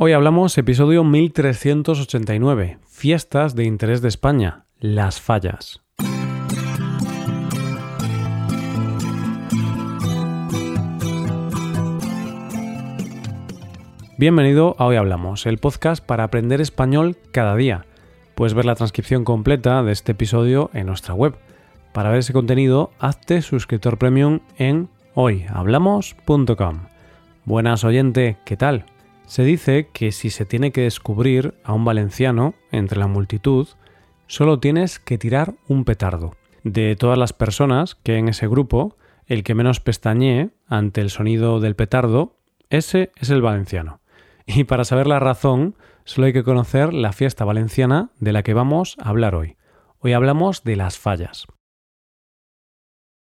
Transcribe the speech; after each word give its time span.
Hoy 0.00 0.12
hablamos 0.12 0.56
episodio 0.58 1.02
1389, 1.02 2.78
Fiestas 2.86 3.56
de 3.56 3.64
Interés 3.64 4.00
de 4.00 4.06
España, 4.06 4.64
las 4.78 5.20
fallas. 5.20 5.80
Bienvenido 14.16 14.76
a 14.78 14.86
Hoy 14.86 14.94
Hablamos, 14.94 15.46
el 15.46 15.58
podcast 15.58 16.06
para 16.06 16.22
aprender 16.22 16.60
español 16.60 17.16
cada 17.32 17.56
día. 17.56 17.84
Puedes 18.36 18.54
ver 18.54 18.66
la 18.66 18.76
transcripción 18.76 19.24
completa 19.24 19.82
de 19.82 19.90
este 19.90 20.12
episodio 20.12 20.70
en 20.74 20.86
nuestra 20.86 21.14
web. 21.14 21.34
Para 21.92 22.10
ver 22.10 22.20
ese 22.20 22.32
contenido, 22.32 22.92
hazte 23.00 23.42
suscriptor 23.42 23.98
premium 23.98 24.38
en 24.58 24.90
hoyhablamos.com. 25.14 26.82
Buenas 27.44 27.82
oyente, 27.82 28.36
¿qué 28.44 28.56
tal? 28.56 28.84
Se 29.28 29.44
dice 29.44 29.88
que 29.92 30.10
si 30.10 30.30
se 30.30 30.46
tiene 30.46 30.72
que 30.72 30.80
descubrir 30.80 31.52
a 31.62 31.74
un 31.74 31.84
valenciano 31.84 32.54
entre 32.72 32.98
la 32.98 33.08
multitud, 33.08 33.68
solo 34.26 34.58
tienes 34.58 34.98
que 34.98 35.18
tirar 35.18 35.54
un 35.68 35.84
petardo. 35.84 36.34
De 36.64 36.96
todas 36.96 37.18
las 37.18 37.34
personas 37.34 37.94
que 37.94 38.16
en 38.16 38.28
ese 38.28 38.48
grupo, 38.48 38.96
el 39.26 39.44
que 39.44 39.54
menos 39.54 39.80
pestañee 39.80 40.48
ante 40.66 41.02
el 41.02 41.10
sonido 41.10 41.60
del 41.60 41.76
petardo, 41.76 42.38
ese 42.70 43.12
es 43.16 43.28
el 43.28 43.42
valenciano. 43.42 44.00
Y 44.46 44.64
para 44.64 44.86
saber 44.86 45.06
la 45.06 45.20
razón, 45.20 45.76
solo 46.04 46.26
hay 46.26 46.32
que 46.32 46.42
conocer 46.42 46.94
la 46.94 47.12
fiesta 47.12 47.44
valenciana 47.44 48.10
de 48.20 48.32
la 48.32 48.42
que 48.42 48.54
vamos 48.54 48.96
a 48.98 49.10
hablar 49.10 49.34
hoy. 49.34 49.58
Hoy 49.98 50.14
hablamos 50.14 50.64
de 50.64 50.76
las 50.76 50.98
fallas. 50.98 51.46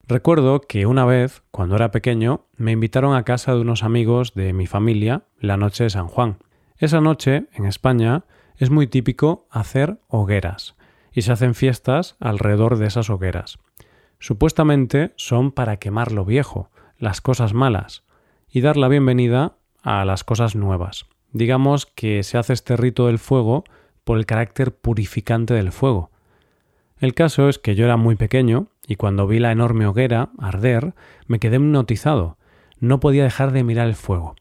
Recuerdo 0.07 0.61
que 0.61 0.85
una 0.85 1.03
vez, 1.03 1.41
cuando 1.49 1.75
era 1.75 1.89
pequeño, 1.89 2.45
me 2.57 2.71
invitaron 2.71 3.15
a 3.15 3.23
casa 3.23 3.55
de 3.55 3.61
unos 3.61 3.81
amigos 3.81 4.35
de 4.35 4.53
mi 4.53 4.67
familia 4.67 5.23
la 5.39 5.57
noche 5.57 5.85
de 5.85 5.89
San 5.89 6.07
Juan. 6.07 6.37
Esa 6.77 7.01
noche, 7.01 7.47
en 7.53 7.65
España, 7.65 8.23
es 8.57 8.69
muy 8.69 8.85
típico 8.85 9.47
hacer 9.49 9.97
hogueras, 10.07 10.75
y 11.11 11.23
se 11.23 11.31
hacen 11.31 11.55
fiestas 11.55 12.17
alrededor 12.19 12.77
de 12.77 12.85
esas 12.85 13.09
hogueras. 13.09 13.57
Supuestamente 14.19 15.13
son 15.15 15.51
para 15.51 15.77
quemar 15.77 16.11
lo 16.11 16.23
viejo, 16.23 16.69
las 16.99 17.19
cosas 17.19 17.55
malas, 17.55 18.03
y 18.47 18.61
dar 18.61 18.77
la 18.77 18.89
bienvenida 18.89 19.55
a 19.81 20.05
las 20.05 20.23
cosas 20.23 20.55
nuevas. 20.55 21.07
Digamos 21.31 21.87
que 21.87 22.21
se 22.21 22.37
hace 22.37 22.53
este 22.53 22.77
rito 22.77 23.07
del 23.07 23.17
fuego 23.17 23.63
por 24.03 24.19
el 24.19 24.27
carácter 24.27 24.71
purificante 24.71 25.55
del 25.55 25.71
fuego. 25.71 26.11
El 26.99 27.15
caso 27.15 27.49
es 27.49 27.57
que 27.57 27.73
yo 27.73 27.85
era 27.85 27.97
muy 27.97 28.15
pequeño 28.15 28.67
y 28.87 28.95
cuando 28.95 29.27
vi 29.27 29.39
la 29.39 29.51
enorme 29.51 29.87
hoguera 29.87 30.29
arder 30.39 30.93
me 31.27 31.39
quedé 31.39 31.57
hipnotizado. 31.57 32.37
No 32.79 32.99
podía 32.99 33.23
dejar 33.23 33.51
de 33.51 33.63
mirar 33.63 33.87
el 33.87 33.95
fuego. 33.95 34.35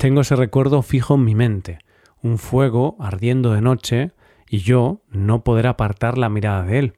Tengo 0.00 0.20
ese 0.20 0.36
recuerdo 0.36 0.82
fijo 0.82 1.14
en 1.14 1.24
mi 1.24 1.34
mente, 1.34 1.78
un 2.22 2.38
fuego 2.38 2.96
ardiendo 3.00 3.52
de 3.52 3.60
noche 3.60 4.12
y 4.48 4.58
yo 4.58 5.02
no 5.10 5.44
poder 5.44 5.66
apartar 5.66 6.18
la 6.18 6.28
mirada 6.28 6.64
de 6.64 6.78
él. 6.78 6.94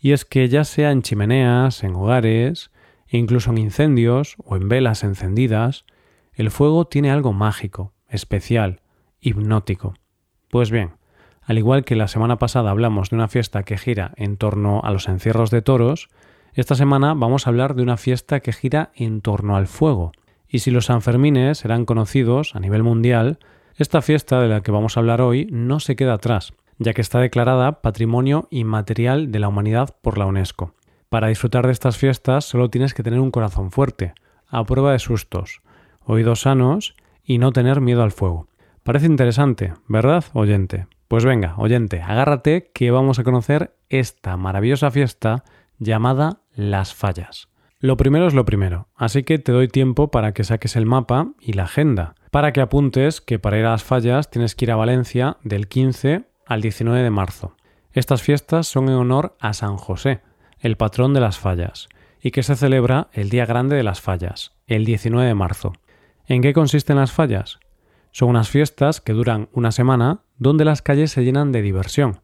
Y 0.00 0.12
es 0.12 0.24
que 0.24 0.48
ya 0.48 0.64
sea 0.64 0.92
en 0.92 1.02
chimeneas, 1.02 1.84
en 1.84 1.94
hogares, 1.94 2.70
incluso 3.08 3.50
en 3.50 3.58
incendios 3.58 4.36
o 4.44 4.56
en 4.56 4.68
velas 4.68 5.04
encendidas, 5.04 5.84
el 6.32 6.50
fuego 6.50 6.86
tiene 6.86 7.10
algo 7.10 7.32
mágico, 7.32 7.92
especial, 8.08 8.80
hipnótico. 9.20 9.94
Pues 10.48 10.70
bien, 10.70 10.92
al 11.50 11.58
igual 11.58 11.82
que 11.82 11.96
la 11.96 12.06
semana 12.06 12.38
pasada 12.38 12.70
hablamos 12.70 13.10
de 13.10 13.16
una 13.16 13.26
fiesta 13.26 13.64
que 13.64 13.76
gira 13.76 14.12
en 14.14 14.36
torno 14.36 14.82
a 14.84 14.92
los 14.92 15.08
encierros 15.08 15.50
de 15.50 15.62
toros, 15.62 16.08
esta 16.54 16.76
semana 16.76 17.12
vamos 17.14 17.44
a 17.44 17.50
hablar 17.50 17.74
de 17.74 17.82
una 17.82 17.96
fiesta 17.96 18.38
que 18.38 18.52
gira 18.52 18.92
en 18.94 19.20
torno 19.20 19.56
al 19.56 19.66
fuego. 19.66 20.12
Y 20.48 20.60
si 20.60 20.70
los 20.70 20.86
Sanfermines 20.86 21.64
eran 21.64 21.86
conocidos 21.86 22.54
a 22.54 22.60
nivel 22.60 22.84
mundial, 22.84 23.40
esta 23.74 24.00
fiesta 24.00 24.40
de 24.40 24.46
la 24.46 24.60
que 24.60 24.70
vamos 24.70 24.96
a 24.96 25.00
hablar 25.00 25.20
hoy 25.20 25.48
no 25.50 25.80
se 25.80 25.96
queda 25.96 26.12
atrás, 26.12 26.52
ya 26.78 26.92
que 26.92 27.00
está 27.00 27.18
declarada 27.18 27.82
Patrimonio 27.82 28.46
Inmaterial 28.50 29.32
de 29.32 29.40
la 29.40 29.48
Humanidad 29.48 29.96
por 30.02 30.18
la 30.18 30.26
UNESCO. 30.26 30.74
Para 31.08 31.26
disfrutar 31.26 31.66
de 31.66 31.72
estas 31.72 31.96
fiestas 31.96 32.44
solo 32.44 32.70
tienes 32.70 32.94
que 32.94 33.02
tener 33.02 33.18
un 33.18 33.32
corazón 33.32 33.72
fuerte, 33.72 34.14
a 34.46 34.62
prueba 34.62 34.92
de 34.92 35.00
sustos, 35.00 35.62
oídos 36.04 36.42
sanos 36.42 36.94
y 37.24 37.38
no 37.38 37.50
tener 37.50 37.80
miedo 37.80 38.04
al 38.04 38.12
fuego. 38.12 38.46
Parece 38.84 39.06
interesante, 39.06 39.74
¿verdad, 39.88 40.22
oyente? 40.32 40.86
Pues 41.10 41.24
venga, 41.24 41.56
oyente, 41.56 42.02
agárrate 42.02 42.70
que 42.72 42.92
vamos 42.92 43.18
a 43.18 43.24
conocer 43.24 43.74
esta 43.88 44.36
maravillosa 44.36 44.92
fiesta 44.92 45.42
llamada 45.80 46.42
Las 46.54 46.94
Fallas. 46.94 47.48
Lo 47.80 47.96
primero 47.96 48.28
es 48.28 48.34
lo 48.34 48.44
primero, 48.44 48.86
así 48.94 49.24
que 49.24 49.40
te 49.40 49.50
doy 49.50 49.66
tiempo 49.66 50.12
para 50.12 50.30
que 50.30 50.44
saques 50.44 50.76
el 50.76 50.86
mapa 50.86 51.32
y 51.40 51.54
la 51.54 51.64
agenda, 51.64 52.14
para 52.30 52.52
que 52.52 52.60
apuntes 52.60 53.20
que 53.20 53.40
para 53.40 53.58
ir 53.58 53.66
a 53.66 53.72
las 53.72 53.82
fallas 53.82 54.30
tienes 54.30 54.54
que 54.54 54.66
ir 54.66 54.70
a 54.70 54.76
Valencia 54.76 55.38
del 55.42 55.66
15 55.66 56.26
al 56.46 56.60
19 56.60 57.02
de 57.02 57.10
marzo. 57.10 57.56
Estas 57.92 58.22
fiestas 58.22 58.68
son 58.68 58.88
en 58.88 58.94
honor 58.94 59.36
a 59.40 59.52
San 59.52 59.78
José, 59.78 60.20
el 60.60 60.76
patrón 60.76 61.12
de 61.12 61.20
las 61.22 61.40
fallas, 61.40 61.88
y 62.22 62.30
que 62.30 62.44
se 62.44 62.54
celebra 62.54 63.08
el 63.12 63.30
Día 63.30 63.46
Grande 63.46 63.74
de 63.74 63.82
las 63.82 64.00
Fallas, 64.00 64.52
el 64.68 64.84
19 64.84 65.26
de 65.26 65.34
marzo. 65.34 65.72
¿En 66.28 66.40
qué 66.40 66.52
consisten 66.52 66.98
las 66.98 67.10
fallas? 67.10 67.58
Son 68.12 68.28
unas 68.28 68.48
fiestas 68.48 69.00
que 69.00 69.12
duran 69.12 69.48
una 69.52 69.72
semana 69.72 70.20
donde 70.38 70.64
las 70.64 70.82
calles 70.82 71.12
se 71.12 71.24
llenan 71.24 71.52
de 71.52 71.62
diversión. 71.62 72.20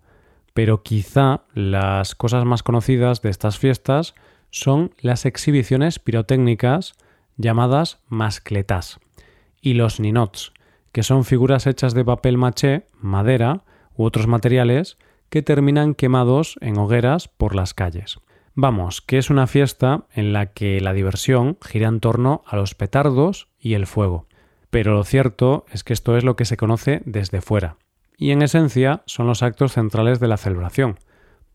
Pero 0.55 0.83
quizá 0.83 1.43
las 1.55 2.15
cosas 2.15 2.45
más 2.45 2.63
conocidas 2.63 3.23
de 3.23 3.31
estas 3.31 3.59
fiestas 3.59 4.15
son 4.51 4.95
las 5.01 5.27
exhibiciones 5.27 5.99
pirotécnicas 5.99 6.95
llamadas 7.37 8.01
mascletas 8.09 8.99
y 9.61 9.75
los 9.75 10.01
ninots, 10.01 10.53
que 10.93 11.03
son 11.03 11.25
figuras 11.25 11.67
hechas 11.67 11.93
de 11.93 12.05
papel 12.05 12.39
maché, 12.39 12.87
madera 13.01 13.65
u 13.97 14.05
otros 14.05 14.27
materiales 14.27 14.97
que 15.29 15.43
terminan 15.43 15.95
quemados 15.95 16.57
en 16.61 16.79
hogueras 16.79 17.29
por 17.29 17.55
las 17.55 17.75
calles. 17.75 18.19
Vamos, 18.55 19.03
que 19.03 19.19
es 19.19 19.29
una 19.29 19.47
fiesta 19.47 20.07
en 20.15 20.33
la 20.33 20.47
que 20.47 20.81
la 20.81 20.95
diversión 20.95 21.59
gira 21.61 21.89
en 21.89 22.01
torno 22.01 22.43
a 22.47 22.57
los 22.57 22.75
petardos 22.75 23.49
y 23.59 23.75
el 23.75 23.87
fuego. 23.87 24.27
Pero 24.76 24.92
lo 24.92 25.04
cierto 25.04 25.64
es 25.72 25.84
que 25.84 25.94
esto 25.94 26.19
es 26.19 26.22
lo 26.22 26.37
que 26.37 26.44
se 26.44 26.59
conoce 26.59 27.00
desde 27.06 27.41
fuera 27.41 27.78
y 28.19 28.32
en 28.32 28.42
esencia 28.42 29.03
son 29.06 29.26
los 29.26 29.42
actos 29.42 29.72
centrales 29.72 30.20
de 30.20 30.28
la 30.28 30.37
celebración. 30.37 30.98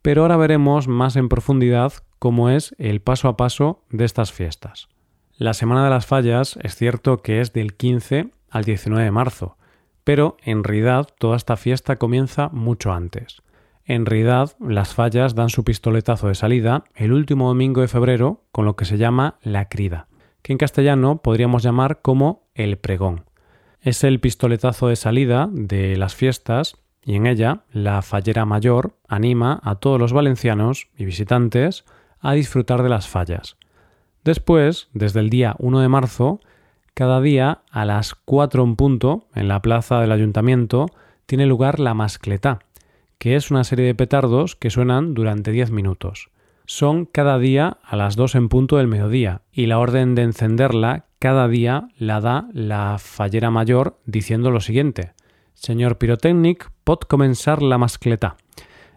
Pero 0.02 0.24
ahora 0.24 0.38
veremos 0.38 0.88
más 0.88 1.16
en 1.16 1.30
profundidad 1.30 1.94
cómo 2.18 2.50
es 2.50 2.74
el 2.80 3.00
paso 3.00 3.28
a 3.28 3.38
paso 3.38 3.84
de 3.92 4.06
estas 4.06 4.32
fiestas. 4.32 4.90
La 5.38 5.54
Semana 5.54 5.84
de 5.84 5.92
las 5.92 6.08
Fallas 6.08 6.58
es 6.64 6.74
cierto 6.74 7.22
que 7.22 7.42
es 7.42 7.54
del 7.54 7.76
15 7.76 8.32
al 8.50 8.64
19 8.64 9.04
de 9.04 9.12
marzo, 9.12 9.56
pero 10.04 10.36
en 10.42 10.64
realidad 10.64 11.08
toda 11.20 11.38
esta 11.38 11.58
fiesta 11.58 11.98
comienza 11.98 12.50
mucho 12.50 12.92
antes. 12.92 13.44
En 13.86 14.08
realidad, 14.08 14.56
las 14.60 14.96
fallas 14.96 15.36
dan 15.36 15.50
su 15.50 15.64
pistoletazo 15.64 16.28
de 16.28 16.34
salida 16.34 16.86
el 16.96 17.14
último 17.14 17.50
domingo 17.50 17.82
de 17.82 17.88
febrero 17.88 18.46
con 18.52 18.66
lo 18.66 18.76
que 18.76 18.86
se 18.86 18.98
llama 18.98 19.38
la 19.44 19.70
crida, 19.70 20.08
que 20.42 20.54
en 20.54 20.58
castellano 20.58 21.22
podríamos 21.22 21.64
llamar 21.64 22.02
como 22.02 22.50
el 22.56 22.78
pregón. 22.78 23.26
Es 23.82 24.04
el 24.04 24.20
pistoletazo 24.20 24.88
de 24.88 24.96
salida 24.96 25.50
de 25.52 25.98
las 25.98 26.16
fiestas 26.16 26.78
y 27.04 27.16
en 27.16 27.26
ella 27.26 27.64
la 27.72 28.02
fallera 28.02 28.46
mayor 28.46 28.96
anima 29.08 29.60
a 29.64 29.76
todos 29.76 30.00
los 30.00 30.14
valencianos 30.14 30.88
y 30.98 31.06
visitantes 31.06 31.84
a 32.20 32.34
disfrutar 32.34 32.84
de 32.84 32.90
las 32.90 33.08
fallas. 33.08 33.58
Después, 34.24 34.90
desde 34.94 35.20
el 35.20 35.32
día 35.32 35.56
1 35.58 35.80
de 35.80 35.88
marzo, 35.88 36.40
cada 36.94 37.22
día 37.22 37.64
a 37.72 37.86
las 37.86 38.14
4 38.14 38.64
en 38.64 38.76
punto, 38.76 39.28
en 39.34 39.48
la 39.48 39.62
plaza 39.62 40.00
del 40.00 40.12
ayuntamiento, 40.12 40.86
tiene 41.26 41.48
lugar 41.48 41.80
la 41.80 41.96
mascletá, 41.96 42.60
que 43.18 43.36
es 43.36 43.50
una 43.50 43.64
serie 43.64 43.86
de 43.86 43.96
petardos 43.96 44.56
que 44.56 44.70
suenan 44.70 45.16
durante 45.16 45.52
10 45.52 45.72
minutos 45.72 46.30
son 46.72 47.06
cada 47.06 47.38
día 47.38 47.80
a 47.84 47.98
las 47.98 48.16
2 48.16 48.36
en 48.36 48.48
punto 48.48 48.78
del 48.78 48.88
mediodía 48.88 49.42
y 49.52 49.66
la 49.66 49.78
orden 49.78 50.16
de 50.16 50.22
encenderla 50.22 51.08
cada 51.20 51.50
día 51.50 51.90
la 51.98 52.22
da 52.22 52.48
la 52.54 52.96
fallera 52.98 53.52
mayor 53.52 54.00
diciendo 54.06 54.52
lo 54.52 54.62
siguiente: 54.62 55.12
Señor 55.54 55.98
pirotécnic, 55.98 56.72
pot 56.86 57.08
comenzar 57.08 57.62
la 57.62 57.78
mascleta. 57.78 58.38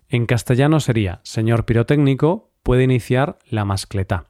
En 0.08 0.26
castellano 0.26 0.78
sería: 0.78 1.18
Señor 1.24 1.64
pirotécnico, 1.64 2.52
puede 2.62 2.84
iniciar 2.84 3.40
la 3.50 3.64
mascleta. 3.64 4.26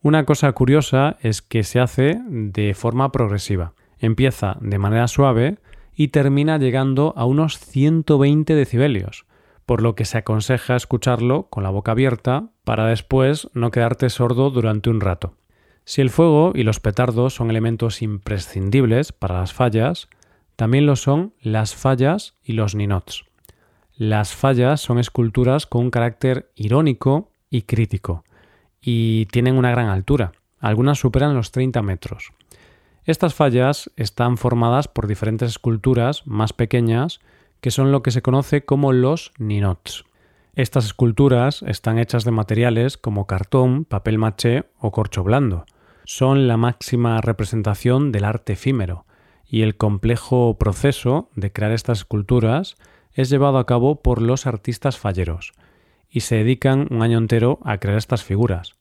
Una 0.00 0.24
cosa 0.24 0.50
curiosa 0.52 1.18
es 1.20 1.42
que 1.42 1.64
se 1.64 1.80
hace 1.80 2.18
de 2.26 2.72
forma 2.72 3.12
progresiva. 3.12 3.74
Empieza 3.98 4.56
de 4.62 4.78
manera 4.78 5.06
suave 5.06 5.58
y 5.94 6.08
termina 6.08 6.56
llegando 6.56 7.12
a 7.14 7.26
unos 7.26 7.58
120 7.58 8.54
decibelios 8.54 9.26
por 9.66 9.82
lo 9.82 9.94
que 9.96 10.04
se 10.04 10.18
aconseja 10.18 10.76
escucharlo 10.76 11.48
con 11.50 11.64
la 11.64 11.70
boca 11.70 11.92
abierta 11.92 12.48
para 12.64 12.86
después 12.86 13.50
no 13.52 13.70
quedarte 13.70 14.08
sordo 14.08 14.50
durante 14.50 14.88
un 14.88 15.00
rato. 15.00 15.34
Si 15.84 16.00
el 16.00 16.10
fuego 16.10 16.52
y 16.54 16.62
los 16.62 16.80
petardos 16.80 17.34
son 17.34 17.50
elementos 17.50 18.00
imprescindibles 18.00 19.12
para 19.12 19.40
las 19.40 19.52
fallas, 19.52 20.08
también 20.54 20.86
lo 20.86 20.96
son 20.96 21.34
las 21.40 21.74
fallas 21.74 22.34
y 22.42 22.54
los 22.54 22.74
ninots. 22.74 23.24
Las 23.94 24.34
fallas 24.34 24.80
son 24.80 24.98
esculturas 24.98 25.66
con 25.66 25.82
un 25.82 25.90
carácter 25.90 26.50
irónico 26.54 27.30
y 27.50 27.62
crítico, 27.62 28.24
y 28.80 29.26
tienen 29.26 29.56
una 29.56 29.70
gran 29.70 29.88
altura. 29.88 30.32
Algunas 30.58 30.98
superan 30.98 31.34
los 31.34 31.50
30 31.50 31.82
metros. 31.82 32.32
Estas 33.04 33.34
fallas 33.34 33.90
están 33.96 34.36
formadas 34.36 34.88
por 34.88 35.06
diferentes 35.06 35.50
esculturas 35.50 36.26
más 36.26 36.52
pequeñas 36.52 37.20
que 37.60 37.70
son 37.70 37.92
lo 37.92 38.02
que 38.02 38.10
se 38.10 38.22
conoce 38.22 38.64
como 38.64 38.92
los 38.92 39.32
ninots. 39.38 40.04
Estas 40.54 40.86
esculturas 40.86 41.62
están 41.62 41.98
hechas 41.98 42.24
de 42.24 42.30
materiales 42.30 42.96
como 42.96 43.26
cartón, 43.26 43.84
papel 43.84 44.18
maché 44.18 44.64
o 44.78 44.90
corcho 44.90 45.22
blando. 45.22 45.66
Son 46.04 46.48
la 46.48 46.56
máxima 46.56 47.20
representación 47.20 48.12
del 48.12 48.24
arte 48.24 48.54
efímero 48.54 49.06
y 49.44 49.62
el 49.62 49.76
complejo 49.76 50.56
proceso 50.58 51.30
de 51.34 51.52
crear 51.52 51.72
estas 51.72 51.98
esculturas 51.98 52.76
es 53.12 53.30
llevado 53.30 53.58
a 53.58 53.66
cabo 53.66 54.02
por 54.02 54.22
los 54.22 54.46
artistas 54.46 54.98
falleros 54.98 55.52
y 56.08 56.20
se 56.20 56.36
dedican 56.36 56.86
un 56.90 57.02
año 57.02 57.18
entero 57.18 57.58
a 57.64 57.78
crear 57.78 57.98
estas 57.98 58.24
figuras. 58.24 58.76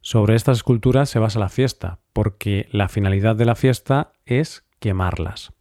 Sobre 0.00 0.34
estas 0.34 0.58
esculturas 0.58 1.08
se 1.08 1.20
basa 1.20 1.38
la 1.38 1.48
fiesta, 1.48 2.00
porque 2.12 2.66
la 2.72 2.88
finalidad 2.88 3.36
de 3.36 3.44
la 3.44 3.54
fiesta 3.54 4.12
es 4.26 4.64
quemarlas. 4.80 5.52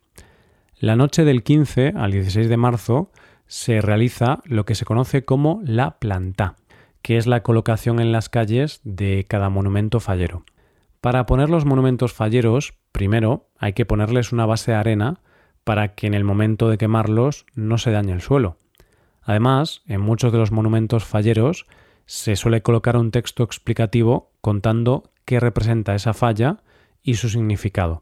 La 0.81 0.95
noche 0.95 1.25
del 1.25 1.43
15 1.43 1.93
al 1.95 2.11
16 2.11 2.49
de 2.49 2.57
marzo 2.57 3.11
se 3.45 3.81
realiza 3.81 4.39
lo 4.45 4.65
que 4.65 4.73
se 4.73 4.83
conoce 4.83 5.23
como 5.23 5.61
la 5.63 5.99
planta, 5.99 6.55
que 7.03 7.17
es 7.17 7.27
la 7.27 7.43
colocación 7.43 7.99
en 7.99 8.11
las 8.11 8.29
calles 8.29 8.81
de 8.83 9.27
cada 9.29 9.49
monumento 9.49 9.99
fallero. 9.99 10.43
Para 10.99 11.27
poner 11.27 11.51
los 11.51 11.65
monumentos 11.65 12.13
falleros, 12.13 12.73
primero 12.91 13.47
hay 13.59 13.73
que 13.73 13.85
ponerles 13.85 14.31
una 14.31 14.47
base 14.47 14.71
de 14.71 14.77
arena 14.77 15.19
para 15.63 15.93
que 15.93 16.07
en 16.07 16.15
el 16.15 16.23
momento 16.23 16.67
de 16.67 16.79
quemarlos 16.79 17.45
no 17.53 17.77
se 17.77 17.91
dañe 17.91 18.13
el 18.13 18.21
suelo. 18.21 18.57
Además, 19.21 19.83
en 19.85 20.01
muchos 20.01 20.31
de 20.31 20.39
los 20.39 20.51
monumentos 20.51 21.05
falleros 21.05 21.67
se 22.07 22.35
suele 22.35 22.63
colocar 22.63 22.97
un 22.97 23.11
texto 23.11 23.43
explicativo 23.43 24.31
contando 24.41 25.11
qué 25.25 25.39
representa 25.39 25.93
esa 25.93 26.15
falla 26.15 26.63
y 27.03 27.13
su 27.13 27.29
significado. 27.29 28.01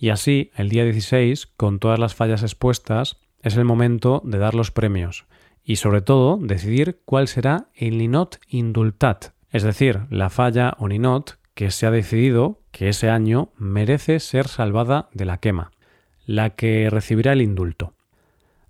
Y 0.00 0.08
así, 0.08 0.50
el 0.56 0.70
día 0.70 0.84
16, 0.84 1.46
con 1.58 1.78
todas 1.78 1.98
las 1.98 2.14
fallas 2.14 2.42
expuestas, 2.42 3.18
es 3.42 3.58
el 3.58 3.66
momento 3.66 4.22
de 4.24 4.38
dar 4.38 4.54
los 4.54 4.70
premios 4.70 5.26
y 5.62 5.76
sobre 5.76 6.00
todo 6.00 6.38
decidir 6.40 7.02
cuál 7.04 7.28
será 7.28 7.68
el 7.74 7.98
ninot 7.98 8.40
indultat, 8.48 9.34
es 9.50 9.62
decir, 9.62 10.00
la 10.08 10.30
falla 10.30 10.74
o 10.78 10.88
ninot 10.88 11.38
que 11.52 11.70
se 11.70 11.86
ha 11.86 11.90
decidido 11.90 12.62
que 12.70 12.88
ese 12.88 13.10
año 13.10 13.52
merece 13.58 14.20
ser 14.20 14.48
salvada 14.48 15.10
de 15.12 15.26
la 15.26 15.36
quema, 15.36 15.70
la 16.24 16.50
que 16.50 16.88
recibirá 16.88 17.34
el 17.34 17.42
indulto. 17.42 17.92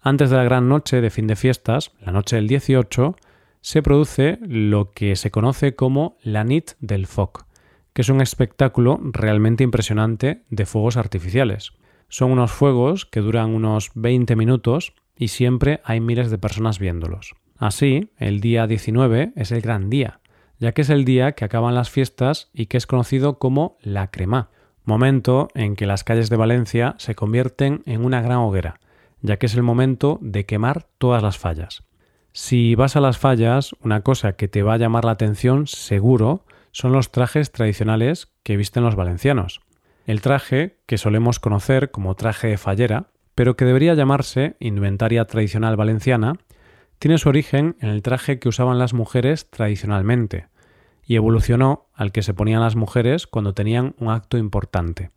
Antes 0.01 0.31
de 0.31 0.37
la 0.37 0.45
gran 0.45 0.69
noche 0.69 1.01
de 1.01 1.11
fin 1.11 1.29
de 1.29 1.37
fiestas, 1.37 1.93
la 2.01 2.11
noche 2.11 2.37
del 2.37 2.49
18, 2.49 3.15
se 3.61 3.83
produce 3.83 4.41
lo 4.43 4.91
que 4.91 5.15
se 5.15 5.31
conoce 5.31 5.77
como 5.77 6.17
la 6.25 6.43
Nit 6.43 6.73
del 6.81 7.07
Foc, 7.07 7.45
que 7.93 8.03
es 8.03 8.09
un 8.09 8.21
espectáculo 8.21 9.01
realmente 9.03 9.65
impresionante 9.65 10.43
de 10.51 10.67
fuegos 10.67 10.97
artificiales. 10.97 11.73
Son 12.09 12.31
unos 12.33 12.51
fuegos 12.51 13.07
que 13.07 13.21
duran 13.21 13.51
unos 13.51 13.91
20 13.95 14.37
minutos 14.37 14.95
y 15.17 15.29
siempre 15.29 15.81
hay 15.85 16.01
miles 16.01 16.31
de 16.31 16.39
personas 16.39 16.79
viéndolos. 16.79 17.35
Así, 17.57 18.11
el 18.17 18.41
día 18.41 18.67
19 18.67 19.33
es 19.37 19.53
el 19.53 19.61
gran 19.61 19.91
día, 19.91 20.21
ya 20.59 20.73
que 20.73 20.83
es 20.83 20.91
el 20.91 21.05
día 21.05 21.33
que 21.33 21.45
acaban 21.45 21.75
las 21.75 21.91
fiestas 21.91 22.51
y 22.55 22.67
que 22.67 22.79
es 22.79 22.87
conocido 22.87 23.39
como 23.39 23.77
la 23.83 24.11
crema, 24.11 24.51
momento 24.85 25.49
en 25.55 25.77
que 25.77 25.87
las 25.87 26.05
calles 26.05 26.31
de 26.31 26.37
Valencia 26.37 26.95
se 26.99 27.15
convierten 27.15 27.83
en 27.87 28.05
una 28.05 28.23
gran 28.23 28.39
hoguera, 28.39 28.81
ya 29.21 29.37
que 29.37 29.47
es 29.47 29.55
el 29.55 29.63
momento 29.63 30.19
de 30.23 30.47
quemar 30.47 30.87
todas 30.99 31.23
las 31.23 31.39
fallas. 31.39 31.85
Si 32.33 32.75
vas 32.75 32.97
a 32.97 33.01
las 33.01 33.19
fallas, 33.19 33.75
una 33.83 34.03
cosa 34.03 34.33
que 34.33 34.49
te 34.49 34.63
va 34.63 34.75
a 34.75 34.79
llamar 34.79 35.05
la 35.05 35.13
atención 35.13 35.67
seguro 35.67 36.45
son 36.73 36.93
los 36.93 37.11
trajes 37.11 37.53
tradicionales 37.53 38.33
que 38.43 38.57
visten 38.57 38.85
los 38.85 38.97
valencianos. 38.97 39.61
El 40.07 40.21
traje, 40.21 40.79
que 40.87 40.99
solemos 40.99 41.41
conocer 41.41 41.91
como 41.91 42.15
traje 42.15 42.49
de 42.49 42.59
fallera, 42.59 43.07
pero 43.35 43.57
que 43.57 43.65
debería 43.65 43.95
llamarse 43.95 44.57
indumentaria 44.61 45.25
tradicional 45.25 45.77
valenciana, 45.77 46.35
tiene 46.99 47.19
su 47.19 47.29
origen 47.29 47.77
en 47.81 47.89
el 47.89 48.03
traje 48.03 48.39
que 48.39 48.49
usaban 48.49 48.79
las 48.79 48.93
mujeres 48.93 49.49
tradicionalmente, 49.51 50.49
y 51.05 51.17
evolucionó 51.17 51.87
al 51.95 52.13
que 52.13 52.23
se 52.23 52.35
ponían 52.35 52.61
las 52.61 52.77
mujeres 52.77 53.27
cuando 53.27 53.55
tenían 53.55 53.95
un 53.99 54.11
acto 54.11 54.37
importante. 54.37 55.11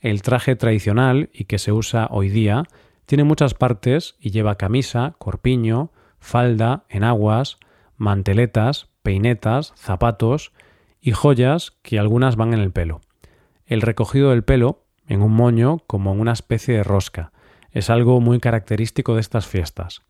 El 0.00 0.22
traje 0.22 0.56
tradicional 0.56 1.28
y 1.32 1.44
que 1.44 1.58
se 1.58 1.72
usa 1.72 2.08
hoy 2.10 2.28
día 2.30 2.64
tiene 3.06 3.24
muchas 3.24 3.54
partes 3.54 4.14
y 4.20 4.30
lleva 4.30 4.54
camisa, 4.54 5.14
corpiño, 5.18 5.90
falda, 6.20 6.84
enaguas, 6.88 7.58
manteletas, 7.96 8.88
peinetas, 9.02 9.74
zapatos 9.76 10.52
y 11.00 11.12
joyas 11.12 11.72
que 11.82 11.98
algunas 11.98 12.36
van 12.36 12.54
en 12.54 12.60
el 12.60 12.72
pelo. 12.72 13.00
El 13.66 13.82
recogido 13.82 14.30
del 14.30 14.44
pelo, 14.44 14.84
en 15.06 15.22
un 15.22 15.32
moño 15.32 15.78
como 15.86 16.12
una 16.12 16.32
especie 16.32 16.76
de 16.76 16.82
rosca, 16.82 17.32
es 17.72 17.90
algo 17.90 18.20
muy 18.20 18.40
característico 18.40 19.14
de 19.14 19.20
estas 19.20 19.46
fiestas. 19.46 20.02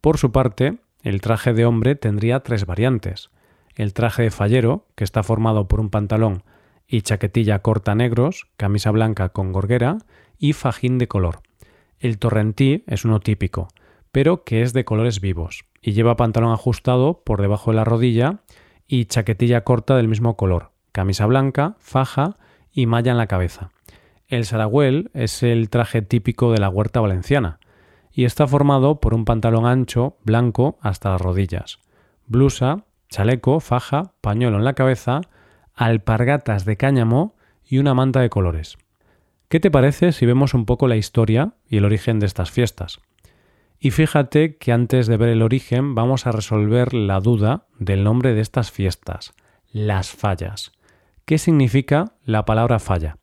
Por 0.00 0.18
su 0.18 0.32
parte, 0.32 0.78
el 1.02 1.20
traje 1.20 1.52
de 1.52 1.64
hombre 1.64 1.94
tendría 1.94 2.40
tres 2.40 2.66
variantes. 2.66 3.30
El 3.74 3.92
traje 3.92 4.22
de 4.24 4.30
fallero, 4.30 4.86
que 4.94 5.04
está 5.04 5.22
formado 5.22 5.68
por 5.68 5.80
un 5.80 5.90
pantalón 5.90 6.42
y 6.86 7.02
chaquetilla 7.02 7.60
corta 7.60 7.94
negros, 7.94 8.46
camisa 8.56 8.90
blanca 8.90 9.30
con 9.30 9.52
gorguera 9.52 9.98
y 10.38 10.52
fajín 10.52 10.98
de 10.98 11.08
color. 11.08 11.40
El 11.98 12.18
torrentí 12.18 12.84
es 12.86 13.04
uno 13.04 13.20
típico, 13.20 13.68
pero 14.12 14.44
que 14.44 14.62
es 14.62 14.72
de 14.72 14.84
colores 14.84 15.20
vivos, 15.20 15.64
y 15.80 15.92
lleva 15.92 16.16
pantalón 16.16 16.52
ajustado 16.52 17.22
por 17.24 17.40
debajo 17.40 17.70
de 17.70 17.76
la 17.76 17.84
rodilla 17.84 18.40
y 18.86 19.06
chaquetilla 19.06 19.62
corta 19.62 19.96
del 19.96 20.08
mismo 20.08 20.36
color, 20.36 20.70
camisa 20.92 21.26
blanca, 21.26 21.76
faja 21.78 22.36
y 22.72 22.86
malla 22.86 23.12
en 23.12 23.18
la 23.18 23.26
cabeza. 23.26 23.70
El 24.28 24.44
saragüel 24.44 25.10
es 25.14 25.42
el 25.42 25.68
traje 25.70 26.02
típico 26.02 26.52
de 26.52 26.58
la 26.58 26.68
huerta 26.68 27.00
valenciana, 27.00 27.58
y 28.12 28.24
está 28.24 28.46
formado 28.46 29.00
por 29.00 29.12
un 29.12 29.24
pantalón 29.24 29.66
ancho, 29.66 30.16
blanco, 30.24 30.78
hasta 30.80 31.10
las 31.10 31.20
rodillas, 31.20 31.80
blusa, 32.26 32.84
chaleco, 33.08 33.60
faja, 33.60 34.12
pañuelo 34.20 34.56
en 34.56 34.64
la 34.64 34.74
cabeza, 34.74 35.20
alpargatas 35.74 36.64
de 36.64 36.76
cáñamo 36.76 37.34
y 37.64 37.78
una 37.78 37.94
manta 37.94 38.20
de 38.20 38.30
colores. 38.30 38.78
¿Qué 39.48 39.60
te 39.60 39.70
parece 39.70 40.12
si 40.12 40.26
vemos 40.26 40.54
un 40.54 40.64
poco 40.64 40.88
la 40.88 40.96
historia 40.96 41.54
y 41.68 41.76
el 41.76 41.84
origen 41.84 42.20
de 42.20 42.26
estas 42.26 42.50
fiestas? 42.50 43.00
Y 43.84 43.90
fíjate 43.90 44.56
que 44.56 44.72
antes 44.72 45.08
de 45.08 45.18
ver 45.18 45.28
el 45.28 45.42
origen 45.42 45.94
vamos 45.94 46.26
a 46.26 46.32
resolver 46.32 46.94
la 46.94 47.20
duda 47.20 47.66
del 47.78 48.02
nombre 48.02 48.32
de 48.32 48.40
estas 48.40 48.70
fiestas, 48.70 49.34
las 49.72 50.10
fallas. 50.10 50.72
¿Qué 51.26 51.36
significa 51.36 52.14
la 52.24 52.46
palabra 52.46 52.78
falla? 52.78 53.18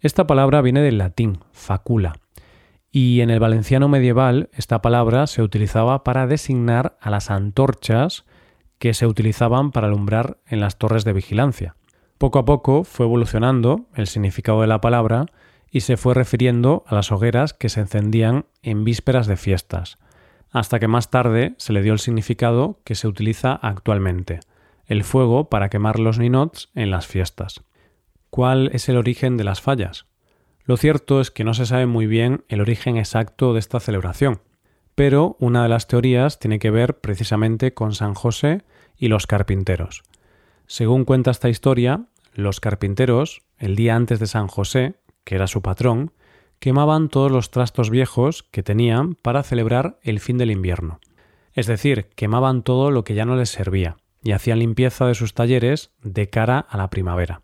Esta 0.00 0.26
palabra 0.26 0.60
viene 0.60 0.82
del 0.82 0.98
latín, 0.98 1.38
facula, 1.52 2.12
y 2.90 3.22
en 3.22 3.30
el 3.30 3.40
valenciano 3.40 3.88
medieval 3.88 4.50
esta 4.52 4.82
palabra 4.82 5.26
se 5.26 5.40
utilizaba 5.40 6.04
para 6.04 6.26
designar 6.26 6.98
a 7.00 7.08
las 7.08 7.30
antorchas 7.30 8.26
que 8.78 8.92
se 8.92 9.06
utilizaban 9.06 9.70
para 9.70 9.86
alumbrar 9.86 10.36
en 10.46 10.60
las 10.60 10.76
torres 10.76 11.06
de 11.06 11.14
vigilancia. 11.14 11.76
Poco 12.18 12.38
a 12.38 12.44
poco 12.44 12.84
fue 12.84 13.06
evolucionando 13.06 13.86
el 13.94 14.06
significado 14.06 14.60
de 14.60 14.66
la 14.66 14.82
palabra 14.82 15.24
y 15.72 15.80
se 15.80 15.96
fue 15.96 16.12
refiriendo 16.12 16.84
a 16.86 16.94
las 16.94 17.10
hogueras 17.10 17.54
que 17.54 17.70
se 17.70 17.80
encendían 17.80 18.44
en 18.62 18.84
vísperas 18.84 19.26
de 19.26 19.38
fiestas, 19.38 19.98
hasta 20.50 20.78
que 20.78 20.86
más 20.86 21.10
tarde 21.10 21.54
se 21.56 21.72
le 21.72 21.82
dio 21.82 21.94
el 21.94 21.98
significado 21.98 22.78
que 22.84 22.94
se 22.94 23.08
utiliza 23.08 23.54
actualmente, 23.54 24.40
el 24.84 25.02
fuego 25.02 25.48
para 25.48 25.70
quemar 25.70 25.98
los 25.98 26.18
ninots 26.18 26.68
en 26.74 26.90
las 26.90 27.06
fiestas. 27.06 27.64
¿Cuál 28.28 28.70
es 28.74 28.88
el 28.90 28.98
origen 28.98 29.38
de 29.38 29.44
las 29.44 29.62
fallas? 29.62 30.04
Lo 30.64 30.76
cierto 30.76 31.22
es 31.22 31.30
que 31.30 31.42
no 31.42 31.54
se 31.54 31.64
sabe 31.64 31.86
muy 31.86 32.06
bien 32.06 32.44
el 32.48 32.60
origen 32.60 32.98
exacto 32.98 33.54
de 33.54 33.58
esta 33.58 33.80
celebración, 33.80 34.42
pero 34.94 35.36
una 35.40 35.62
de 35.62 35.70
las 35.70 35.88
teorías 35.88 36.38
tiene 36.38 36.58
que 36.58 36.70
ver 36.70 37.00
precisamente 37.00 37.72
con 37.72 37.94
San 37.94 38.12
José 38.12 38.62
y 38.98 39.08
los 39.08 39.26
carpinteros. 39.26 40.02
Según 40.66 41.06
cuenta 41.06 41.30
esta 41.30 41.48
historia, 41.48 42.04
los 42.34 42.60
carpinteros, 42.60 43.40
el 43.58 43.74
día 43.74 43.96
antes 43.96 44.20
de 44.20 44.26
San 44.26 44.48
José, 44.48 44.96
que 45.24 45.34
era 45.34 45.46
su 45.46 45.62
patrón, 45.62 46.12
quemaban 46.58 47.08
todos 47.08 47.30
los 47.30 47.50
trastos 47.50 47.90
viejos 47.90 48.44
que 48.44 48.62
tenían 48.62 49.14
para 49.14 49.42
celebrar 49.42 49.98
el 50.02 50.20
fin 50.20 50.38
del 50.38 50.50
invierno. 50.50 51.00
Es 51.54 51.66
decir, 51.66 52.10
quemaban 52.14 52.62
todo 52.62 52.90
lo 52.90 53.04
que 53.04 53.14
ya 53.14 53.24
no 53.24 53.36
les 53.36 53.50
servía 53.50 53.96
y 54.22 54.32
hacían 54.32 54.60
limpieza 54.60 55.06
de 55.06 55.14
sus 55.14 55.34
talleres 55.34 55.90
de 56.02 56.28
cara 56.30 56.58
a 56.60 56.76
la 56.76 56.88
primavera. 56.88 57.42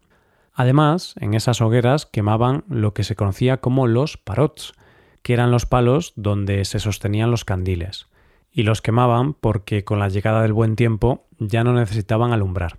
Además, 0.54 1.14
en 1.20 1.34
esas 1.34 1.60
hogueras 1.60 2.06
quemaban 2.06 2.64
lo 2.68 2.94
que 2.94 3.04
se 3.04 3.16
conocía 3.16 3.58
como 3.58 3.86
los 3.86 4.16
parots, 4.16 4.72
que 5.22 5.32
eran 5.32 5.50
los 5.50 5.66
palos 5.66 6.12
donde 6.16 6.64
se 6.64 6.78
sostenían 6.78 7.30
los 7.30 7.44
candiles, 7.44 8.08
y 8.50 8.62
los 8.62 8.82
quemaban 8.82 9.34
porque 9.34 9.84
con 9.84 9.98
la 9.98 10.08
llegada 10.08 10.42
del 10.42 10.52
buen 10.52 10.74
tiempo 10.74 11.26
ya 11.38 11.64
no 11.64 11.74
necesitaban 11.74 12.32
alumbrar. 12.32 12.78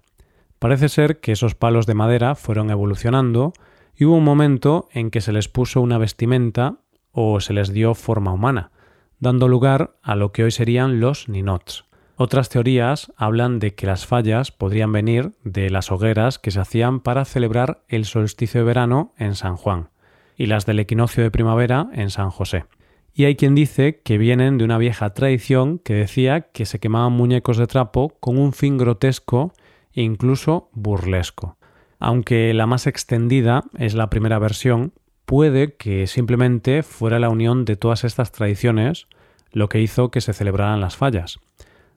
Parece 0.57 0.89
ser 0.89 1.19
que 1.19 1.31
esos 1.31 1.55
palos 1.55 1.85
de 1.85 1.93
madera 1.93 2.35
fueron 2.35 2.69
evolucionando 2.69 3.53
y 3.99 4.05
hubo 4.05 4.15
un 4.15 4.23
momento 4.23 4.87
en 4.93 5.11
que 5.11 5.19
se 5.19 5.33
les 5.33 5.49
puso 5.49 5.81
una 5.81 5.97
vestimenta 5.97 6.77
o 7.11 7.41
se 7.41 7.51
les 7.51 7.73
dio 7.73 7.93
forma 7.95 8.31
humana, 8.31 8.71
dando 9.19 9.49
lugar 9.49 9.97
a 10.01 10.15
lo 10.15 10.31
que 10.31 10.45
hoy 10.45 10.51
serían 10.51 11.01
los 11.01 11.27
ninots. 11.27 11.83
Otras 12.15 12.47
teorías 12.47 13.11
hablan 13.17 13.59
de 13.59 13.75
que 13.75 13.87
las 13.87 14.05
fallas 14.05 14.51
podrían 14.51 14.93
venir 14.93 15.33
de 15.43 15.69
las 15.69 15.91
hogueras 15.91 16.39
que 16.39 16.51
se 16.51 16.61
hacían 16.61 17.01
para 17.01 17.25
celebrar 17.25 17.83
el 17.89 18.05
solsticio 18.05 18.61
de 18.61 18.65
verano 18.65 19.13
en 19.17 19.35
San 19.35 19.57
Juan, 19.57 19.89
y 20.37 20.45
las 20.45 20.65
del 20.65 20.79
equinoccio 20.79 21.21
de 21.21 21.31
primavera 21.31 21.89
en 21.91 22.09
San 22.09 22.29
José. 22.29 22.65
Y 23.13 23.25
hay 23.25 23.35
quien 23.35 23.53
dice 23.53 23.99
que 24.01 24.17
vienen 24.17 24.57
de 24.57 24.63
una 24.63 24.77
vieja 24.77 25.13
tradición 25.13 25.77
que 25.77 25.95
decía 25.95 26.51
que 26.51 26.65
se 26.65 26.79
quemaban 26.79 27.11
muñecos 27.11 27.57
de 27.57 27.67
trapo 27.67 28.15
con 28.21 28.37
un 28.37 28.53
fin 28.53 28.77
grotesco 28.77 29.51
e 29.91 30.03
incluso 30.03 30.69
burlesco. 30.71 31.58
Aunque 31.99 32.53
la 32.53 32.65
más 32.65 32.87
extendida 32.87 33.63
es 33.77 33.93
la 33.93 34.09
primera 34.09 34.39
versión, 34.39 34.93
puede 35.25 35.75
que 35.75 36.07
simplemente 36.07 36.81
fuera 36.81 37.19
la 37.19 37.29
unión 37.29 37.65
de 37.65 37.75
todas 37.75 38.03
estas 38.03 38.31
tradiciones 38.31 39.07
lo 39.51 39.67
que 39.69 39.81
hizo 39.81 40.09
que 40.09 40.21
se 40.21 40.33
celebraran 40.33 40.81
las 40.81 40.95
fallas. 40.95 41.39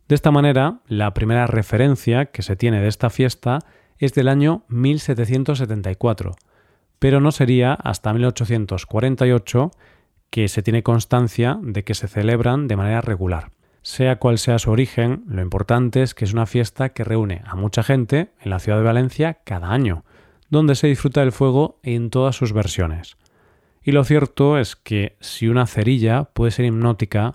De 0.09 0.15
esta 0.15 0.31
manera, 0.31 0.81
la 0.87 1.15
primera 1.15 1.47
referencia 1.47 2.27
que 2.27 2.43
se 2.43 2.57
tiene 2.57 2.81
de 2.81 2.89
esta 2.89 3.11
fiesta 3.11 3.61
es 3.99 4.15
del 4.15 4.29
año 4.29 4.65
1774, 4.69 6.35
pero 6.99 7.21
no 7.21 7.31
sería 7.31 7.75
hasta 7.75 8.13
1848 8.13 9.71
que 10.31 10.49
se 10.49 10.63
tiene 10.63 10.83
constancia 10.83 11.59
de 11.63 11.85
que 11.85 11.95
se 11.95 12.09
celebran 12.09 12.67
de 12.67 12.77
manera 12.77 13.01
regular. 13.01 13.53
Sea 13.83 14.17
cual 14.17 14.39
sea 14.39 14.61
su 14.61 14.71
origen, 14.71 15.25
lo 15.27 15.43
importante 15.43 16.03
es 16.03 16.15
que 16.15 16.25
es 16.25 16.33
una 16.33 16.47
fiesta 16.47 16.91
que 16.91 17.03
reúne 17.03 17.43
a 17.47 17.57
mucha 17.57 17.83
gente 17.83 18.31
en 18.41 18.51
la 18.51 18.61
ciudad 18.61 18.79
de 18.79 18.85
Valencia 18.85 19.39
cada 19.45 19.73
año, 19.73 20.05
donde 20.51 20.77
se 20.77 20.87
disfruta 20.87 21.21
del 21.21 21.33
fuego 21.33 21.81
en 21.83 22.11
todas 22.11 22.37
sus 22.37 22.53
versiones. 22.53 23.17
Y 23.83 23.91
lo 23.91 24.05
cierto 24.05 24.59
es 24.59 24.77
que 24.77 25.17
si 25.21 25.49
una 25.49 25.67
cerilla 25.67 26.25
puede 26.25 26.53
ser 26.53 26.65
hipnótica, 26.65 27.33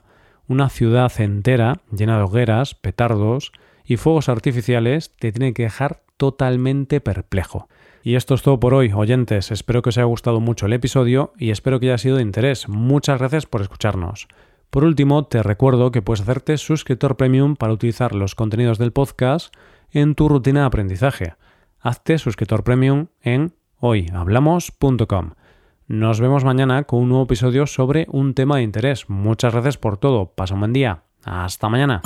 una 0.47 0.69
ciudad 0.69 1.11
entera 1.19 1.81
llena 1.91 2.17
de 2.17 2.23
hogueras, 2.23 2.73
petardos 2.75 3.51
y 3.83 3.97
fuegos 3.97 4.29
artificiales 4.29 5.13
te 5.17 5.33
tiene 5.33 5.53
que 5.53 5.63
dejar 5.63 6.01
totalmente 6.15 7.01
perplejo. 7.01 7.67
Y 8.03 8.15
esto 8.15 8.35
es 8.35 8.41
todo 8.41 8.57
por 8.57 8.73
hoy, 8.73 8.93
oyentes. 8.93 9.51
Espero 9.51 9.81
que 9.81 9.89
os 9.89 9.97
haya 9.97 10.05
gustado 10.05 10.39
mucho 10.39 10.65
el 10.65 10.73
episodio 10.73 11.33
y 11.37 11.51
espero 11.51 11.81
que 11.81 11.87
haya 11.87 11.97
sido 11.97 12.15
de 12.15 12.21
interés. 12.21 12.69
Muchas 12.69 13.19
gracias 13.19 13.45
por 13.45 13.61
escucharnos. 13.61 14.29
Por 14.69 14.83
último, 14.83 15.25
te 15.25 15.43
recuerdo 15.43 15.91
que 15.91 16.01
puedes 16.01 16.21
hacerte 16.21 16.57
suscriptor 16.57 17.15
premium 17.15 17.55
para 17.55 17.73
utilizar 17.73 18.13
los 18.13 18.35
contenidos 18.35 18.77
del 18.77 18.91
podcast 18.91 19.53
en 19.91 20.15
tu 20.15 20.29
rutina 20.29 20.61
de 20.61 20.65
aprendizaje. 20.67 21.33
Hazte 21.79 22.17
suscriptor 22.17 22.63
premium 22.63 23.07
en 23.21 23.53
hoyhablamos.com. 23.79 25.31
Nos 25.87 26.19
vemos 26.19 26.43
mañana 26.43 26.83
con 26.83 26.99
un 26.99 27.09
nuevo 27.09 27.23
episodio 27.23 27.65
sobre 27.65 28.07
un 28.09 28.33
tema 28.33 28.57
de 28.57 28.63
interés. 28.63 29.09
Muchas 29.09 29.53
gracias 29.53 29.77
por 29.77 29.97
todo. 29.97 30.33
Pasa 30.33 30.53
un 30.53 30.59
buen 30.59 30.73
día. 30.73 31.03
Hasta 31.23 31.69
mañana. 31.69 32.01